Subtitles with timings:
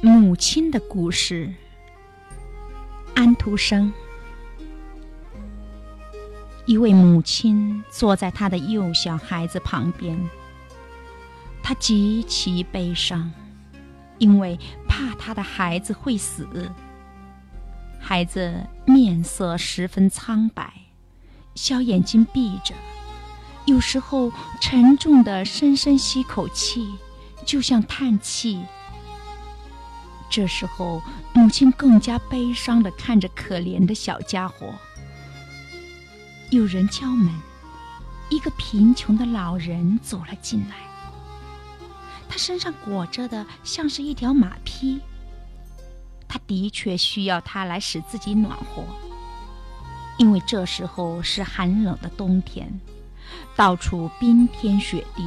[0.00, 1.52] 母亲的故事。
[3.14, 3.92] 安徒生。
[6.66, 10.18] 一位母亲坐在她的幼小孩子旁边，
[11.62, 13.30] 她极其悲伤，
[14.18, 14.58] 因为
[14.88, 16.46] 怕她的孩子会死。
[17.98, 20.72] 孩子面色十分苍白，
[21.54, 22.74] 小眼睛闭着，
[23.70, 26.92] 有时候沉重的深深吸口气，
[27.46, 28.60] 就像叹气。
[30.28, 31.00] 这时候，
[31.32, 34.74] 母亲更加悲伤的看着可怜的小家伙。
[36.50, 37.32] 有人敲门，
[38.28, 40.74] 一个贫穷的老人走了进来。
[42.28, 45.00] 他身上裹着的像是一条马匹。
[46.26, 48.84] 他的确需要它来使自己暖和，
[50.18, 52.68] 因为这时候是寒冷的冬天，
[53.56, 55.24] 到处冰天雪地，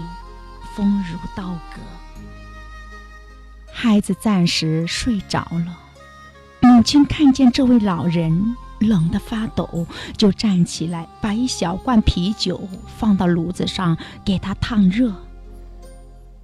[0.75, 1.81] 风如刀割。
[3.71, 5.77] 孩子暂时睡着了，
[6.61, 15.13] 母亲看见这位老人冷得发抖，就站起来，把一小罐啤酒放到炉子上给他烫热。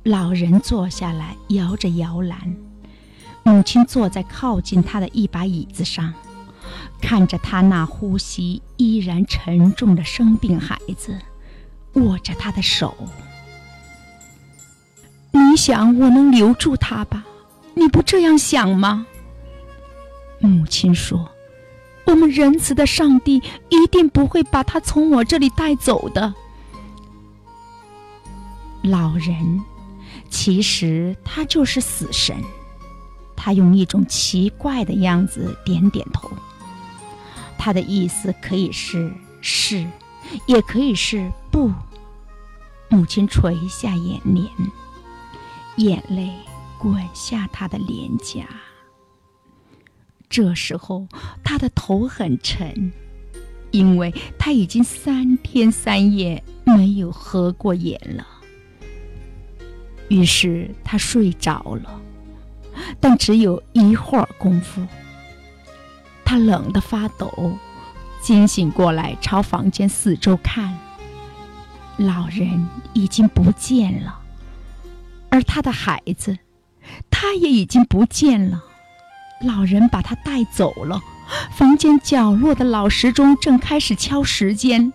[0.03, 2.55] 老人坐下来，摇着摇篮，
[3.43, 6.13] 母亲坐在靠近他的一把椅子上，
[7.01, 11.19] 看着他那呼吸依然沉重的生病孩子，
[11.93, 12.95] 握着他的手。
[15.31, 17.25] 你想我能留住他吧？
[17.75, 19.05] 你不这样想吗？
[20.39, 21.29] 母亲说
[22.05, 26.33] ：“我们仁慈的上帝一定不会把他从我这里带走的。”
[28.83, 29.61] 老人，
[30.29, 32.35] 其实他就是死神。
[33.35, 36.29] 他用一种奇怪的样子点点头。
[37.57, 39.85] 他的意思可以是是，
[40.45, 41.71] 也可以是不。
[42.89, 44.45] 母亲垂下眼帘。
[45.77, 46.33] 眼泪
[46.77, 48.45] 滚下她的脸颊。
[50.27, 51.07] 这时候，
[51.43, 52.91] 她的头很沉，
[53.71, 58.27] 因为她已经三天三夜没有合过眼了。
[60.09, 62.01] 于是她睡着了，
[62.99, 64.85] 但只有一会儿功夫。
[66.25, 67.57] 她冷得发抖，
[68.21, 70.77] 惊醒过来，朝房间四周看，
[71.97, 74.19] 老人已经不见了。
[75.29, 76.37] 而他的孩子，
[77.09, 78.63] 他也已经不见了。
[79.41, 81.01] 老人把他带走了。
[81.51, 84.91] 房间角落的老时钟正开始敲时间，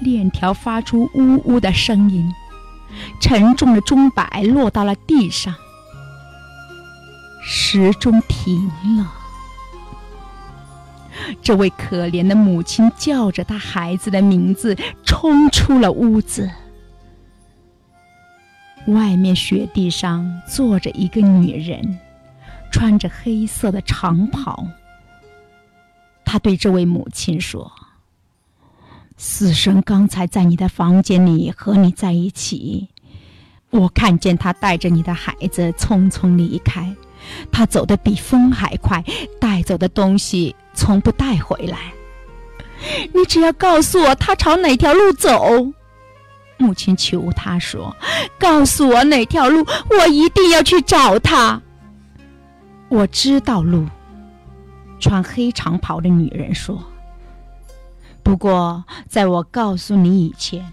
[0.00, 2.32] 链条发出呜呜的声音。
[3.20, 5.54] 沉重的钟摆落到了地上，
[7.44, 9.12] 时钟停了。
[11.42, 16.50] 这位可怜的母亲叫着他孩子的名字，冲出了屋子。
[18.86, 21.98] 外面雪地上坐着一个女人，
[22.72, 24.66] 穿着黑色的长袍。
[26.24, 27.70] 她对这位母亲说
[29.16, 32.88] ：“死神刚才在你的房间里和你在一起，
[33.70, 36.94] 我看见他带着你的孩子匆匆离开。
[37.50, 39.04] 他走得比风还快，
[39.40, 41.78] 带走的东西从不带回来。
[43.12, 45.72] 你只要告诉我他朝哪条路走。”
[46.58, 47.96] 母亲求他说
[48.38, 51.62] ：“告诉我哪条路，我一定要去找他。”
[52.90, 53.86] 我知道路。
[55.00, 56.82] 穿黑长袍的女人说
[58.24, 60.68] ：“不过，在我告诉你以前，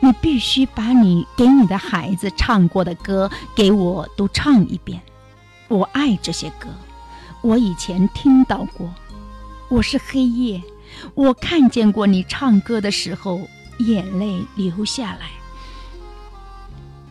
[0.00, 5.00] 你必须把你给你的孩子唱过的歌给我都唱一遍。
[5.70, 6.68] 我爱这些歌，
[7.40, 8.92] 我以前听到过。
[9.68, 10.60] 我是黑夜，
[11.14, 13.40] 我看见过你唱歌的时候。”
[13.80, 15.30] 眼泪流下来，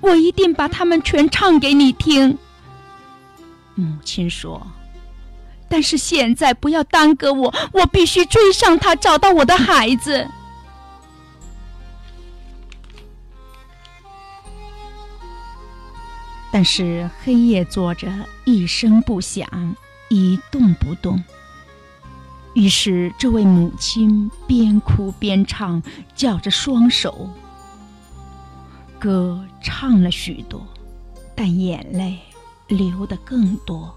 [0.01, 2.37] 我一定把他们全唱给你听。
[3.73, 4.67] 母亲说
[5.67, 10.29] ：“但是现在不要耽搁我，我必须追上他，找到我的孩子。”
[16.51, 18.11] 但是黑夜坐着
[18.45, 19.47] 一声不响，
[20.09, 21.23] 一动不动。
[22.55, 25.81] 于是，这位母亲边哭边唱，
[26.15, 27.29] 叫着双手。
[28.97, 30.67] 歌唱了许多，
[31.35, 32.19] 但眼泪
[32.67, 33.95] 流得更多。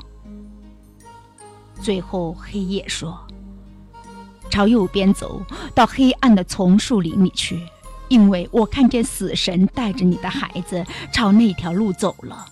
[1.81, 3.19] 最后，黑夜说
[4.51, 5.43] ：“朝右边走
[5.75, 7.67] 到黑暗的丛树林里去，
[8.13, 12.45] 因为我看见死神带着你的孩子朝那条路走了。”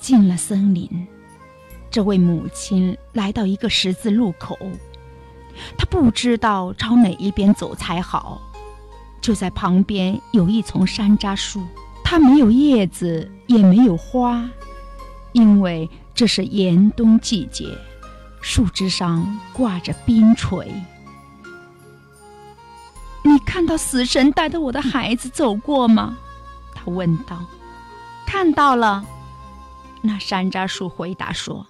[0.00, 1.06] 进了森林。
[1.90, 4.58] 这位母亲来到一个十字路口，
[5.76, 8.40] 她不知道朝哪一边走才好，
[9.20, 11.62] 就在旁边有一丛山楂树，
[12.02, 14.48] 它没有叶子，也没有花，
[15.32, 17.76] 因为这是严冬季节，
[18.40, 20.72] 树枝上挂着冰锤。
[23.48, 26.18] 看到死神带着我的孩子走过吗？
[26.74, 27.46] 他问道。
[28.26, 29.02] 看到了，
[30.02, 31.66] 那山楂树回答说。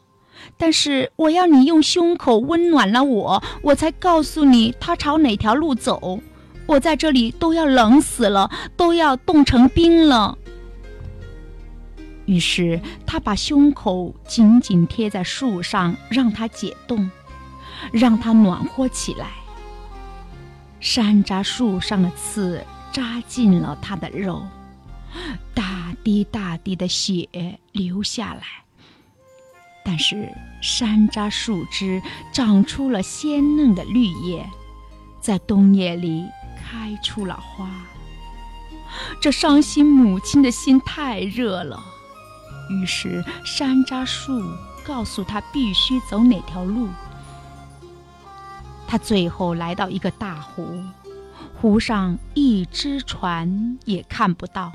[0.57, 6.19] 但是我要你用胸口温暖了我，我才告诉你他朝哪条路走。
[6.67, 10.37] 我在这里都要冷死了，都要冻成冰了。
[12.27, 17.09] 于是他把胸口紧紧贴在树上，让它解冻，
[17.93, 19.29] 让它暖和起来。
[20.81, 24.47] 山楂树上的刺扎进了他的肉，
[25.55, 27.29] 大滴大滴的血
[27.73, 28.43] 流下来。
[29.85, 30.29] 但是
[30.61, 32.03] 山楂树枝
[32.33, 34.47] 长出了鲜嫩的绿叶，
[35.21, 36.27] 在冬夜里
[36.57, 37.69] 开出了花。
[39.21, 41.83] 这伤心母亲的心太热了，
[42.71, 44.43] 于是山楂树
[44.85, 46.89] 告诉他必须走哪条路。
[48.89, 50.83] 他最后来到一个大湖，
[51.61, 54.73] 湖上一只船也看不到。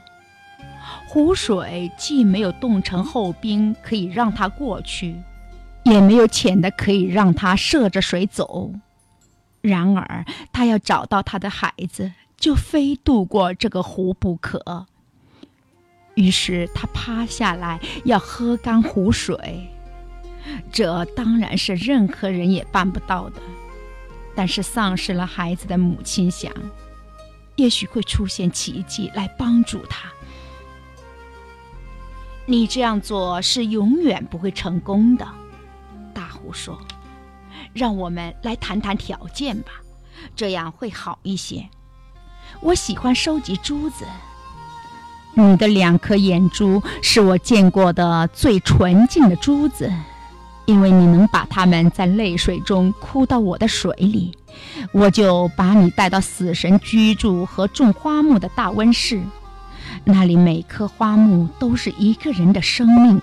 [1.08, 5.16] 湖水既没有冻成厚冰可以让他过去，
[5.84, 8.72] 也没有浅的可以让他涉着水走。
[9.62, 14.86] 然而，他要找到他的孩子，就非渡过这个湖不可。
[16.16, 19.70] 于是，他趴下来要喝干湖水。
[20.72, 23.42] 这当然是任何人也办不到的。
[24.36, 26.52] 但是，丧失了孩子的母亲想，
[27.56, 30.10] 也许会出现奇迹来帮助他。
[32.46, 35.26] 你这样做是永远不会成功的，
[36.14, 36.78] 大虎说
[37.74, 39.72] ：“让我们来谈谈条件吧，
[40.36, 41.70] 这样会好一些。
[42.60, 44.06] 我喜欢收集珠子，
[45.36, 49.92] 你的两颗眼珠是我见过的最纯净的珠子，
[50.66, 54.36] 因为你能把它们在泪水中哭到我的水里，
[54.92, 59.22] 我就把你带到死神居住和种花木的大温室。”
[60.06, 63.22] 那里每棵花木都是一个人的生命。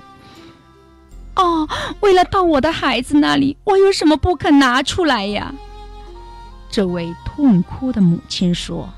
[1.34, 1.68] 哦，
[2.00, 5.54] 为了到我的孩子那里，我有什么不肯拿出来呀？
[6.70, 8.88] 这位痛哭的母亲说。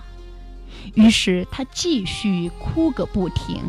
[0.95, 3.63] 于是她继续哭个不停，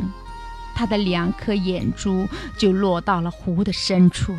[0.75, 2.27] 她的两颗眼珠
[2.57, 4.35] 就落到了湖的深处，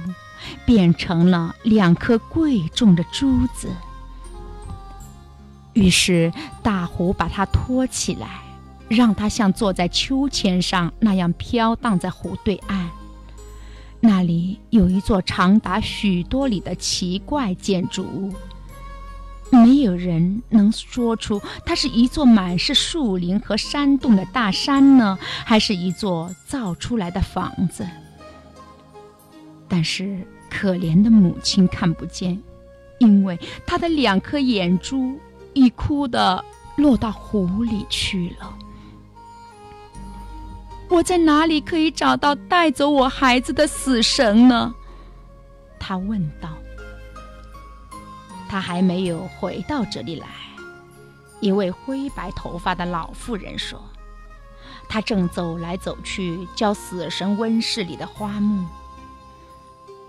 [0.65, 3.69] 变成了两颗贵重的珠子。
[5.73, 6.33] 于是
[6.63, 8.41] 大湖把它托起来。
[8.87, 12.91] 让它像坐在秋千上那样飘荡在湖对岸。
[13.99, 18.35] 那里有一座长达许多里的奇怪建筑物，
[19.51, 27.89] 没有人能说出它是一座满是树林和山洞的大山呢，还是一座造出来的房子。
[29.75, 32.41] 但是可怜的母亲看不见，
[32.99, 33.37] 因为
[33.67, 35.19] 她的两颗眼珠
[35.53, 36.45] 已哭得
[36.77, 38.57] 落到湖里去了。
[40.89, 44.73] 我在哪里可以找到带走我孩子的死神呢？
[45.81, 46.51] 他问道。
[48.49, 50.29] 他还没有回到这里来。
[51.41, 53.83] 一位灰白头发的老妇人说
[54.89, 58.65] ：“他正走来走去，浇死神温室里的花木。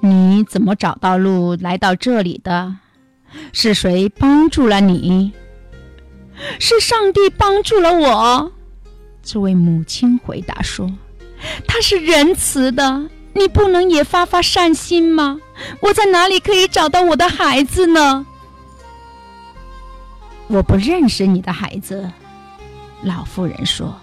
[0.06, 2.76] 你怎么找到路来到这里的？
[3.52, 5.34] 是谁帮助了你？
[6.60, 8.52] 是上帝帮助了我。”
[9.24, 10.92] 这位母亲回答说
[11.68, 15.40] ：“他是仁慈的，你不能也发发善心吗？
[15.80, 18.26] 我在哪里可以找到我的孩子呢？”
[20.48, 22.08] 我不认识你的孩子，
[23.02, 23.96] 老妇人说：“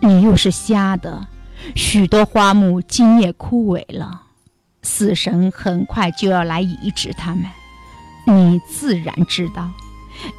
[0.00, 1.26] 你又是瞎的，
[1.74, 4.22] 许多花木今夜枯萎了，
[4.86, 7.44] 死神很快就要来移植他们，
[8.24, 9.68] 你自然知道。”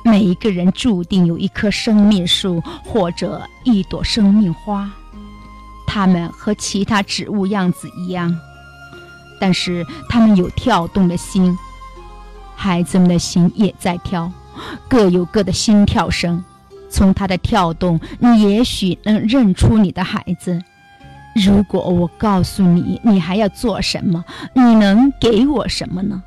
[0.03, 4.89] 每一个人注定有一棵生命树或者一朵生命花，
[5.85, 8.35] 它们和其他植物样子一样，
[9.39, 11.55] 但是它们有跳动的心。
[12.55, 14.31] 孩子们的心也在跳，
[14.87, 16.43] 各有各的心跳声。
[16.89, 20.59] 从它的跳动，你也许能认出你的孩子。
[21.45, 24.23] 如果我告诉你，你还要做什么？
[24.53, 26.23] 你能给我什么呢？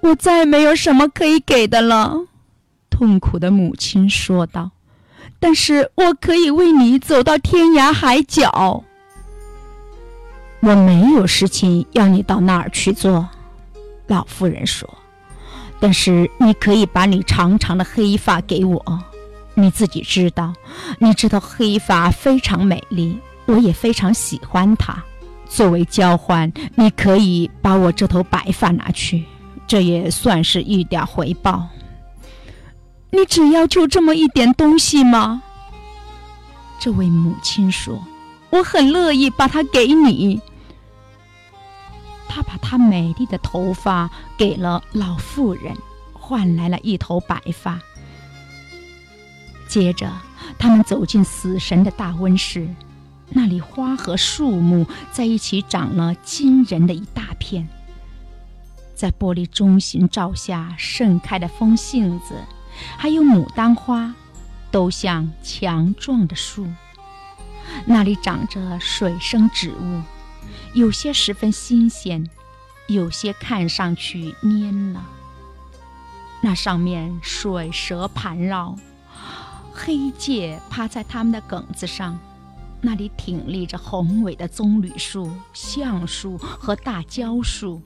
[0.00, 2.14] 我再没有什么可以给的了，
[2.88, 4.70] 痛苦的母亲说道。
[5.40, 8.84] 但是我可以为你走到天涯海角。
[10.60, 13.28] 我没有事情要你到那儿去做，
[14.06, 14.88] 老妇人说。
[15.80, 19.04] 但是你可以把你长长的黑发给我，
[19.54, 20.52] 你自己知道，
[20.98, 23.16] 你知道黑发非常美丽，
[23.48, 25.02] 我也非常喜欢它。
[25.48, 29.24] 作为交换，你可以把我这头白发拿去，
[29.66, 31.66] 这也算是一点回报。
[33.10, 35.42] 你只要求这么一点东西吗？
[36.78, 37.98] 这位母亲说
[38.50, 40.38] ：“我很乐意把它给你。”
[42.28, 45.74] 她把她美丽的头发给了老妇人，
[46.12, 47.80] 换来了一头白发。
[49.66, 50.12] 接着，
[50.58, 52.68] 他们走进死神的大温室，
[53.30, 57.68] 那里花和树木在一起长了惊人的一大片。
[58.94, 62.34] 在玻璃中心照下盛开的风信子，
[62.96, 64.14] 还有牡丹花，
[64.70, 66.66] 都像强壮的树。
[67.86, 70.02] 那里长着水生植物，
[70.74, 72.28] 有些十分新鲜，
[72.88, 75.06] 有些看上去蔫了。
[76.40, 78.76] 那上面水蛇盘绕。
[79.80, 82.18] 黑介趴在它们的梗子上，
[82.80, 87.82] 那里挺立着宏伟的棕榈树、橡树和大蕉树，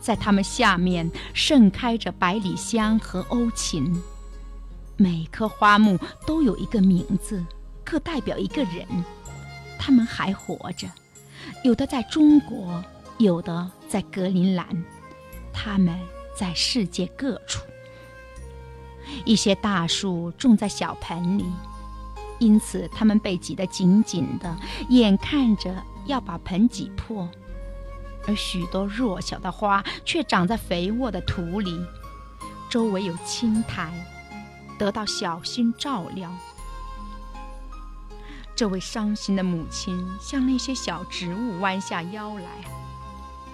[0.00, 4.02] 在它们下面盛开着百里香和欧芹。
[4.96, 7.44] 每棵花木都有一个名字，
[7.84, 8.86] 各代表一个人。
[9.78, 10.88] 他们还活着，
[11.62, 12.82] 有的在中国，
[13.18, 14.66] 有的在格陵兰，
[15.52, 15.96] 他们
[16.36, 17.62] 在世界各处。
[19.24, 21.44] 一些大树种在小盆里，
[22.38, 24.56] 因此它们被挤得紧紧的，
[24.88, 27.26] 眼看着要把盆挤破；
[28.26, 31.78] 而许多弱小的花却长在肥沃的土里，
[32.68, 33.90] 周围有青苔，
[34.78, 36.30] 得到小心照料。
[38.54, 42.46] 这位伤心的母亲向那些小植物弯下腰来，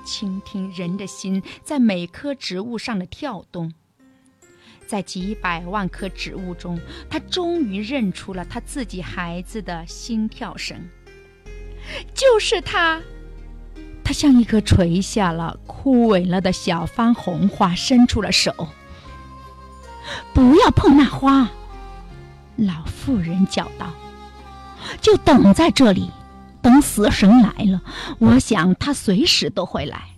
[0.05, 3.75] 倾听人的心在每棵植物上的跳动。
[4.93, 10.77] 在几百万棵植物中，他终于认出了他自己孩子的心跳声。
[12.13, 13.01] 就是他，
[14.05, 18.69] 他像一棵垂下了、枯萎了的小番红花，伸出了手。
[20.35, 21.49] 不要碰那花，
[22.57, 23.95] 老妇人叫道
[25.01, 26.11] ：“就等在这里，
[26.61, 27.81] 等死神来了。
[28.19, 30.11] 我想他随时都会来。”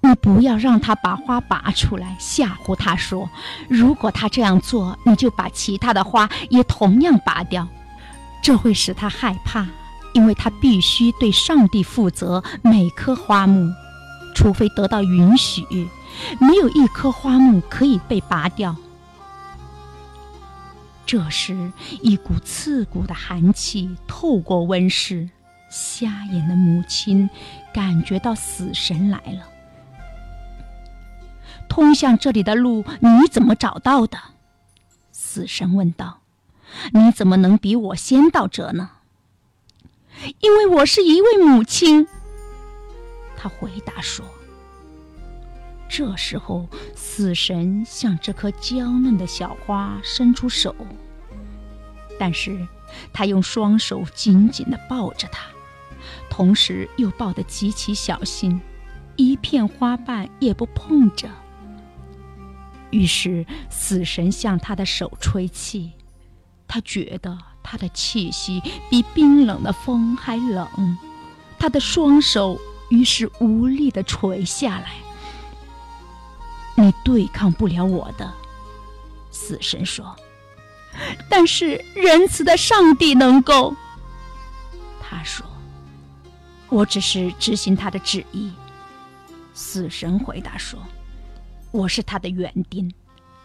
[0.00, 3.28] 你不要让他把花拔出来，吓唬他说
[3.68, 7.66] ：“如果他这样做，你就把其他的花也同样拔掉。”
[8.42, 9.66] 这会使他害怕，
[10.14, 12.42] 因为他必须对上帝负责。
[12.62, 13.72] 每棵花木，
[14.34, 15.66] 除非得到允许，
[16.40, 18.76] 没有一棵花木可以被拔掉。
[21.04, 25.28] 这时，一股刺骨的寒气透过温室，
[25.70, 27.28] 瞎眼的母亲
[27.72, 29.42] 感觉到死神来了。
[31.68, 34.18] 通向这里的路你怎么找到的？
[35.12, 36.20] 死神问道。
[36.92, 38.90] 你怎么能比我先到这呢？
[40.40, 42.06] 因为我是一位母亲。
[43.36, 44.24] 他回答说。
[45.88, 50.74] 这时候，死神向这颗娇嫩的小花伸出手，
[52.18, 52.68] 但是
[53.10, 55.46] 他用双手紧紧地抱着它，
[56.28, 58.60] 同时又抱得极其小心，
[59.16, 61.30] 一片花瓣也不碰着。
[62.90, 65.92] 于是，死神向他的手吹气，
[66.66, 70.96] 他觉得他的气息比冰冷的风还冷，
[71.58, 72.58] 他的双手
[72.90, 74.92] 于是无力地垂下来。
[76.76, 78.32] 你对抗不了我的，
[79.30, 80.16] 死神说。
[81.28, 83.74] 但是仁慈的上帝能够，
[85.00, 85.46] 他说。
[86.70, 88.52] 我只是执行他的旨意，
[89.54, 90.78] 死神回答说。
[91.70, 92.92] 我是他的园丁，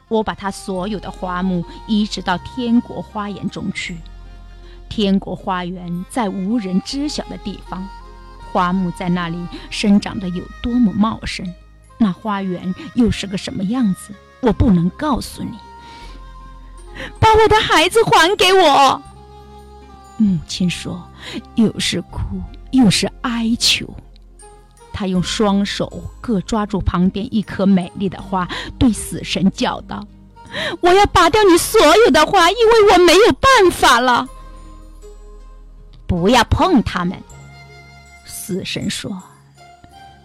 [0.08, 3.98] 我把他所有的花木移植到天国花园中去。
[4.90, 7.88] 天国花园在无人知晓的地方，
[8.52, 9.38] 花木在那里
[9.70, 11.52] 生长得有多么茂盛，
[11.98, 15.58] 那花园又是个什么样子，我不能告诉你。
[17.20, 19.02] 把我的孩子还给我，
[20.18, 21.10] 母亲说，
[21.56, 22.20] 又是哭
[22.72, 23.92] 又是哀求。
[25.04, 28.48] 他用双手各抓住旁边一颗美丽的花，
[28.80, 30.08] 对死神叫道
[30.80, 34.30] ：“我要拔掉你所有的花，因为我没有办法了。”
[36.08, 37.22] 不要碰它们，
[38.26, 39.22] 死神说：“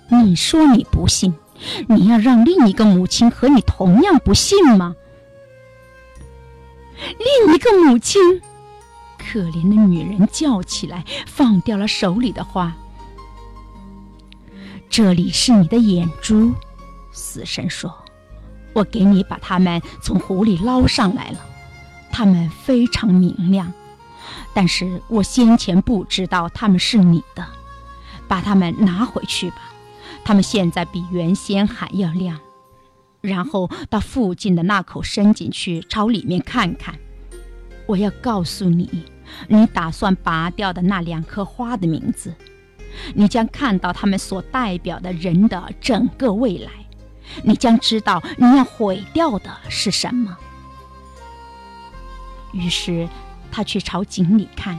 [0.07, 1.35] 你说你不信，
[1.89, 4.95] 你要让另一个母亲和你同样不信吗？”
[7.19, 8.41] 另一个母亲，
[9.19, 12.73] 可怜的女人叫起来，放掉了手里的花。
[14.91, 16.55] 这里是你的眼珠，
[17.13, 17.95] 死神说
[18.73, 21.39] ：“我给你把它们从湖里捞上来了。”
[22.11, 23.73] 它们非常明亮，
[24.55, 27.47] 但是我先前不知道它们是你的。
[28.27, 29.57] 把它们拿回去吧，
[30.25, 32.39] 它们现在比原先还要亮。
[33.21, 36.99] 然后到附近的那口深井去，朝里面看看。
[37.87, 39.05] 我要告诉你，
[39.49, 42.35] 你打算拔掉的那两棵花的名字，
[43.15, 46.71] 你将看到他们所代表的人的整个未来。
[47.43, 50.37] 你将知道你要毁掉的是什么。
[52.53, 53.09] 于是，
[53.53, 54.79] 他去朝井里看。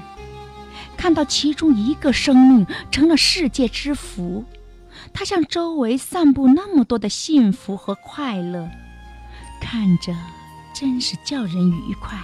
[0.97, 4.43] 看到其中一个生命成了世界之福，
[5.13, 8.69] 他向周围散布那么多的幸福和快乐，
[9.61, 10.13] 看着
[10.73, 12.17] 真是叫人愉快。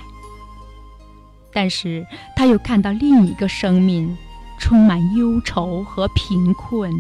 [1.54, 4.18] 但是他又看到另一个生命
[4.60, 6.92] 充满忧愁和贫困、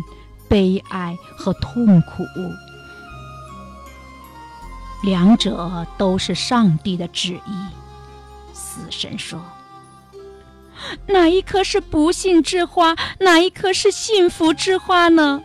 [0.48, 2.24] 悲哀和痛苦，
[5.04, 7.68] 两者都是上帝的旨意。
[8.54, 9.42] 死神说。
[11.08, 12.96] 哪一颗是不幸之花？
[13.20, 15.42] 哪一颗是幸福之花呢？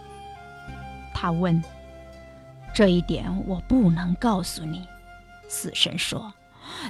[1.15, 1.63] 他问。
[2.75, 4.87] 这一点我不能告诉你，
[5.49, 6.33] 死神说。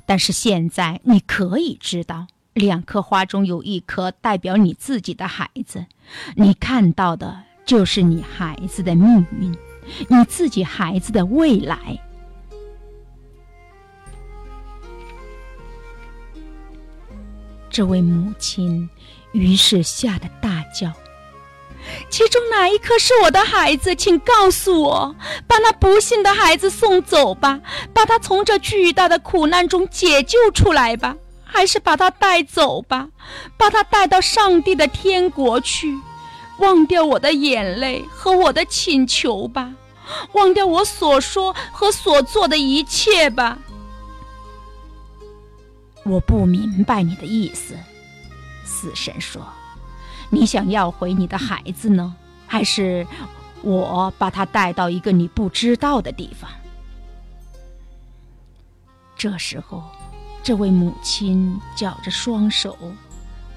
[0.04, 2.26] 但是现在你可以知道，
[2.60, 5.86] 两颗花中有一颗代表你自己的孩子，
[6.36, 9.56] 你看到的就是你孩子的命运，
[10.08, 11.98] 你自己孩子的未来。
[17.70, 18.90] 这位母亲
[19.32, 20.92] 于是吓得大叫
[22.10, 23.94] ：“其中哪一颗是我的孩子？
[23.94, 27.60] 请告诉我，把那不幸的孩子送走吧，
[27.94, 31.16] 把他从这巨大的苦难中解救出来吧，
[31.52, 33.08] 还是把他带走吧，
[33.56, 35.98] 把他带到上帝的天国去，
[36.58, 39.74] 忘掉我的眼泪和我的请求吧，
[40.32, 43.58] 忘掉我所说和所做的一切吧。”
[46.04, 47.76] 我不明白你的意思，
[48.64, 49.42] 死神说
[50.30, 52.14] ：“你想要回你的孩子呢，
[52.46, 53.06] 还是
[53.62, 56.50] 我把他带到一个你不知道的地方？”
[59.14, 59.84] 这时候，
[60.42, 62.76] 这位母亲绞着双手，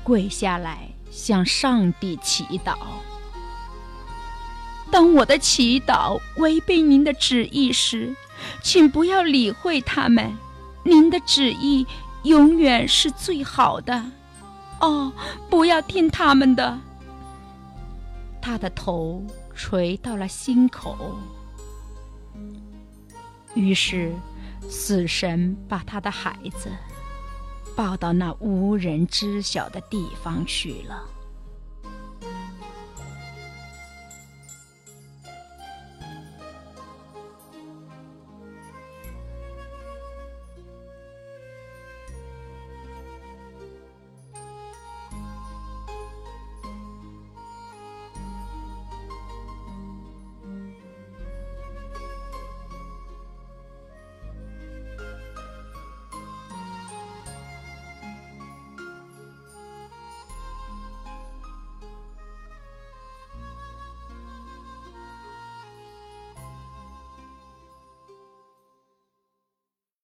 [0.04, 2.76] 跪下来向上帝祈祷
[4.92, 8.16] ：“当我的祈祷违背您的旨意时，
[8.62, 10.38] 请不要理会他们，
[10.84, 11.86] 您的旨意。”
[12.24, 14.02] 永远是最好的，
[14.80, 15.12] 哦，
[15.50, 16.80] 不要听他们的。
[18.42, 19.22] 他的头
[19.54, 21.18] 垂到了心口，
[23.56, 24.14] 于是
[24.70, 26.70] 死神把他的孩子
[27.76, 31.13] 抱到那无人知晓的地方去了。